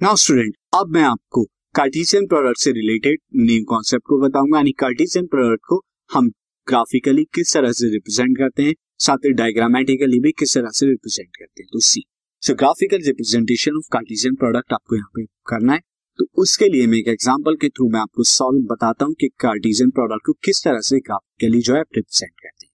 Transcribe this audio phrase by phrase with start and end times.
[0.00, 1.42] Now student अब मैं आपको
[1.74, 5.80] कार्टेशियन प्रोडक्ट से रिलेटेड न्यू कॉन्सेप्ट को बताऊँगा। यानी कार्टेशियन प्रोडक्ट को
[6.10, 6.30] हम
[6.66, 11.36] ग्राफिकली किस तरह से रिप्रेजेंट करते हैं, साथ ही डायग्रामेटिकली भी किस तरह से रिप्रेजेंट
[11.36, 12.02] करते हैं। तो see
[12.42, 15.80] so graphical representation of Cartesian product आपको यहाँ पे करना है।
[16.18, 19.90] तो उसके लिए मैं एक एग्जांपल के थ्रू मैं आपको सॉल्व बताता हूँ कि कार्टेशियन
[19.90, 22.72] प्रोडक्ट को किस तरह से ग्राफिकली जो है रिप्रेजेंट करते हैं।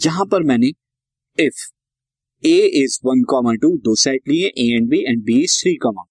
[0.00, 0.72] यहाँ पर मैंने
[1.38, 1.66] if
[2.44, 5.76] A is one comma two दो सेट लिए A and B and B is three
[5.78, 6.06] comma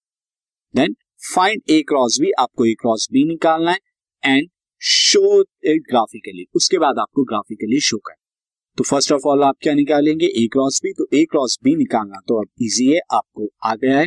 [0.74, 0.94] then
[1.34, 4.48] find A cross B आपको ए क्रॉस बी निकालना है एंड
[4.82, 8.16] शो इट ग्राफिकली उसके बाद आपको ग्राफिकली शो करना
[8.78, 10.26] तो फ़र्स्ट ऑफ़ ऑल आप क्या निकालेंगे?
[10.26, 13.98] ए क्रॉस बी तो ए क्रॉस बी निकालना तो अब इजी है, आपको आ गया
[13.98, 14.06] है।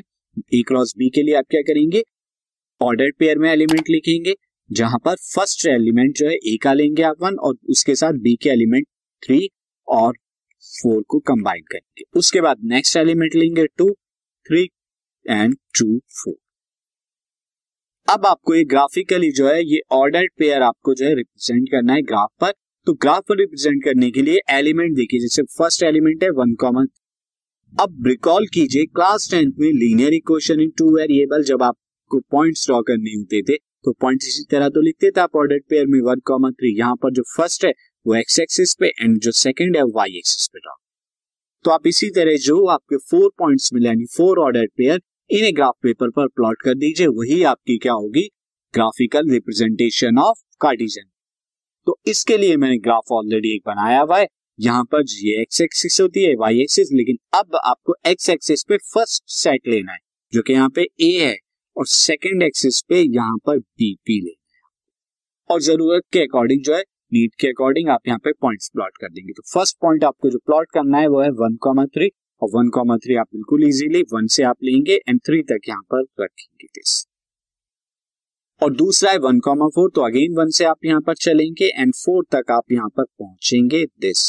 [0.53, 2.03] ए क्रॉस बी के लिए आप क्या करेंगे?
[2.81, 4.33] ऑर्डर पेयर में एलिमेंट लिखेंगे,
[4.69, 8.35] जहाँ पर फ़र्स्ट एलिमेंट जो है ए का लेंगे आप वन और उसके साथ बी
[8.43, 8.87] के एलिमेंट
[9.23, 9.49] थ्री
[9.87, 10.13] और
[10.63, 13.89] फोर को कंबाइन करेंगे। उसके बाद नेक्स्ट एलिमेंट लेंगे two
[14.45, 14.63] three
[15.25, 16.35] and two four
[18.07, 22.01] अब आपको ये ग्राफिकली जो है, ये ऑर्डर पेयर आपको जो है रिप्रेजेंट करना है
[22.01, 22.51] ग्राफ पर।
[22.87, 26.87] तो ग्राफ पर रिप्रेजेंट करने के लिए एलिमेंट देखिए, जैसे फ़र्स्ट एलिमेंट है वन कॉमन
[27.73, 32.81] अब रिकॉल कीजिए क्लास टेंथ में linear equation in two variable जब आपको पॉइंट्स ड्रॉ
[32.81, 36.19] करने होते थे तो पॉइंट इसी तरह तो लिखते थे आप ऑर्डर पेयर में वन
[36.25, 37.71] कॉमन थ्री यहाँ पर जो फ़र्स्ट है,
[38.05, 40.75] वो एक्स एक्सिस पे एंड जो सेकंड है वाई एक्सिस पे ड्रॉ
[41.65, 45.73] तो आप इसी तरह जो आपके फोर पॉइंट्स मिले, यानी फोर ऑर्डर पेयर इन्हें ग्राफ
[45.83, 48.27] पेपर पर प्लॉट कर दीजिए, वही आपकी क्या होगी?
[48.73, 51.09] ग्राफिकल रिप्रेजेंटेशन ऑफ़ कार्टिजन
[51.87, 54.27] तो इसके लिए मैंने ग्राफ ऑलरेडी एक बनाया हुआ है।
[54.59, 58.77] यहाँ पर ये एक्स एक्सिस होती है वाई एक्सिस लेकिन अब आपको एक्स एक्सिस पे
[58.85, 59.97] फ़र्स्ट सेट लेना है,
[60.33, 61.35] जो कि यहाँ पे ए है,
[61.75, 64.61] और सेकंड एक्सिस पे यहाँ पर बी पी लेना है।
[65.49, 66.81] और ज़रूरत के अकॉर्डिंग जो है
[67.13, 70.39] नीड के अकॉर्डिंग आप यहाँ पे पॉइंट्स प्लॉट कर देंगे। तो फ़र्स्ट पॉइंट आपको जो
[70.45, 72.09] प्लॉट करना है वो है वन कॉमा थ्री
[72.41, 75.83] और वन कॉमा थ्री आप बिल्कुल इजीली वन से आप लेंगे एंड थ्री तक यहाँ
[75.91, 77.03] पर रखेंगे दिस
[78.61, 81.93] और दूसरा है वन कॉमा फोर तो अगेन वन से आप यहाँ पर चलेंगे एंड
[81.95, 84.21] फोर तक आप यहाँ पर पहुँचेंगे दिस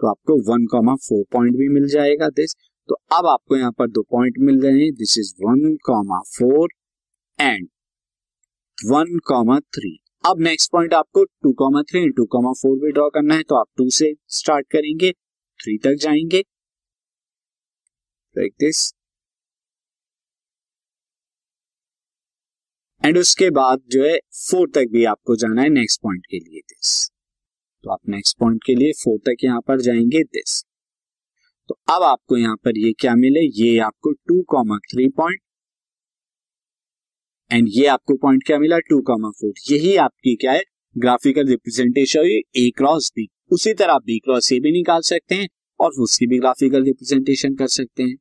[0.00, 2.54] तो आपको वन कॉमा फोर पॉइंट भी मिल जाएगा दिस
[2.88, 6.68] तो अब आपको यहाँ पर दो पॉइंट मिल रहे हैं this is one comma four
[7.38, 7.68] and
[8.78, 13.08] one comma three अब नेक्स्ट पॉइंट आपको two comma three two comma four भी ड्रॉ
[13.10, 15.12] करना है तो आप टू से स्टार्ट करेंगे
[15.60, 16.42] थ्री तक जाएँगे
[18.36, 18.78] लाइक दिस
[23.02, 26.60] एंड उसके बाद जो है फोर तक भी आपको जाना है नेक्स्ट पॉइंट के लिए
[26.60, 26.92] दिस
[27.84, 30.62] तो आप नेक्स्ट पॉइंट के लिए फोर तक यहाँ पर जाएँगे दिस
[31.68, 33.40] तो अब आपको यहाँ पर ये क्या मिले?
[33.62, 35.40] ये आपको two comma three point
[37.50, 38.78] and ये आपको पॉइंट क्या मिला?
[38.78, 40.62] टू कॉमा फोर यही आपकी क्या है?
[40.96, 42.26] Graphical representation
[42.56, 45.48] A cross B उसी तरह बी क्रॉस ए भी निकाल सकते हैं
[45.80, 48.16] और उसकी भी ग्राफिकल रिप्रेजेंटेशन कर सकते हैं।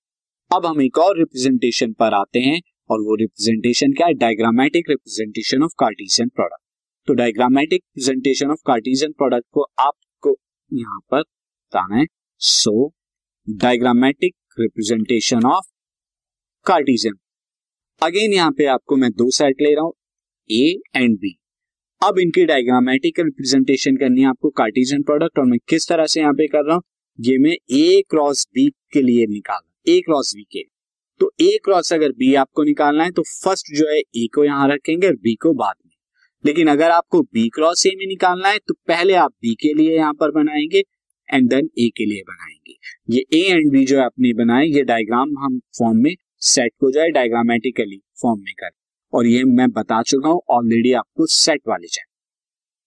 [0.51, 4.13] अब हम एक और रिप्रेजेंटेशन पर आते हैं और वो रिप्रेजेंटेशन क्या है?
[4.13, 6.63] Diagrammatic representation of Cartesian product
[7.07, 10.35] तो diagrammatic representation of Cartesian product को आपको
[10.71, 12.05] यहाँ पर बताना है।
[12.41, 12.91] So
[13.47, 15.69] diagrammatic representation of
[16.65, 17.17] Cartesian
[18.01, 19.93] again यहाँ पे आपको मैं दो सेट ले रहा हूँ
[20.49, 21.35] ए एंड बी
[22.01, 26.33] अब इनकी डायग्रामेटिक रिप्रेजेंटेशन करनी है आपको कार्टिशियन प्रोडक्ट और मैं किस तरह से यहाँ
[26.33, 26.83] पे कर रहा हूँ?
[27.19, 30.63] ये मैं ए क्रॉस बी के लिए निकाला ए क्रॉस बी के।
[31.21, 34.67] तो ए क्रॉस अगर बी आपको निकालना है तो फ़र्स्ट जो है ए को यहाँ
[34.69, 35.91] रखेंगे और बी को बाद में।
[36.43, 39.95] लेकिन अगर आपको बी क्रॉस ए में निकालना है तो पहले आप बी के लिए
[39.97, 40.83] यहाँ पर बनाएँगे
[41.29, 42.77] एंड देन ए के लिए बनाएँगे।
[43.09, 47.09] ये ए एंड बी जो है अपनी बनाए, ये डायग्राम हम फॉर्म में सेट है
[47.11, 48.79] डायग्रामेटिकली फॉर्म में करें।
[49.13, 52.09] और ये मैं बता चुका हूँ ऑलरेडी आपको सेट वाले चैप्टर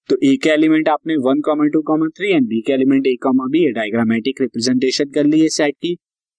[0.09, 3.15] तो ए के एलिमेंट आपने one comma two comma three and B के element A
[3.22, 5.97] comma B diagrammatic representation कर ली है सेट की।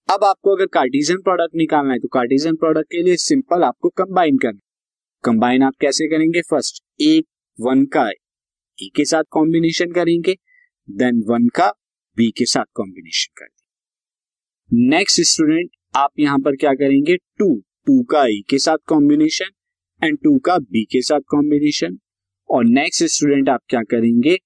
[0.08, 4.36] अब आपको अगर कार्टिजन प्रोडक्ट निकालना है तो कार्टिजन प्रोडक्ट के लिए सिंपल आपको कंबाइन
[4.36, 4.60] करना
[5.24, 6.40] कंबाइन आप कैसे करेंगे?
[6.40, 7.22] फ़र्स्ट ए
[7.58, 10.36] वन का ए के साथ कॉम्बिनेशन करेंगे
[10.88, 11.68] देन वन का
[12.16, 17.16] बी के साथ कॉम्बिनेशन करेंगे। नेक्स्ट स्टूडेंट आप यहाँ पर क्या करेंगे?
[17.16, 17.54] टू
[17.86, 19.50] टू का ए के साथ कॉम्बिनेशन
[20.02, 21.98] एंड टू का बी के साथ कॉम्बिनेशन
[22.48, 24.36] और नेक्स्ट स्टूडेंट आप क्या करेंगे?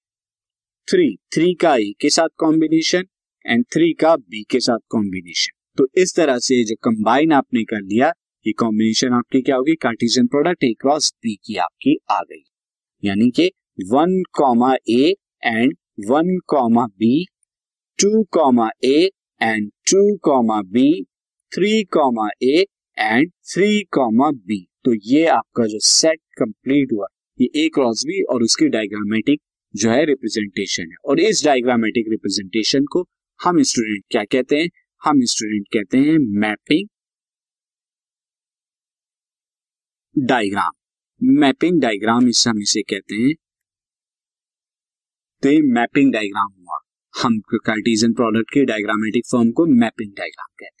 [0.87, 3.05] थ्री थ्री का ए के साथ कॉम्बिनेशन
[3.45, 7.81] एंड थ्री का बी के साथ कॉम्बिनेशन तो इस तरह से जो कंबाइन आपने कर
[7.81, 8.07] लिया,
[8.45, 9.75] ये कॉम्बिनेशन आपकी क्या होगी?
[9.75, 12.43] Cartesian product A cross B की आपकी आ गई.
[13.03, 13.45] यानी कि
[13.91, 15.13] one comma A
[15.45, 15.73] and
[16.09, 17.13] one comma B
[17.99, 19.09] two comma A
[19.41, 21.03] and two comma B
[21.51, 22.65] three comma A
[22.97, 27.07] and three comma B तो ये आपका जो सेट कंप्लीट हुआ,
[27.39, 29.41] ये ए क्रॉस बी और उसकी डायग्रामेटिक
[29.73, 30.95] जो है रिप्रेजेंटेशन है.
[31.05, 33.07] और इस डायग्रामेटिक रिप्रेजेंटेशन को
[33.45, 34.69] हम स्टूडेंट क्या कहते हैं?
[35.03, 36.87] हम स्टूडेंट कहते हैं मैपिंग
[40.27, 40.71] डायग्राम
[41.23, 43.33] मैपिंग डायग्राम इस हम इसे कहते हैं।
[45.43, 46.79] तो मैपिंग डायग्राम हुआ।
[47.23, 50.80] हम कार्टिजन प्रोडक्ट के डायग्रामेटिक फॉर्म को मैपिंग डायग्राम कहते